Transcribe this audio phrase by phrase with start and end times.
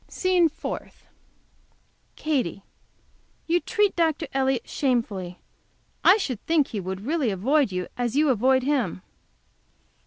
[0.07, 1.05] SCENE FOURTH.
[2.15, 2.63] Katy.
[3.45, 4.25] You treat Dr.
[4.33, 5.37] Elliott shamefully.
[6.03, 9.03] I should think he would really avoid you as you avoid him.